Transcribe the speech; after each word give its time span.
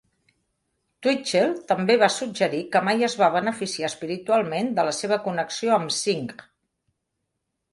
Twitchell 1.07 1.51
també 1.71 1.97
va 2.03 2.09
suggerir 2.13 2.61
que 2.75 2.81
mai 2.87 3.07
es 3.09 3.17
va 3.19 3.29
beneficiar 3.35 3.91
espiritualment 3.93 4.73
de 4.81 4.87
la 4.89 4.95
seva 5.03 5.21
connexió 5.29 5.77
amb 5.77 5.95
Singh. 5.99 6.35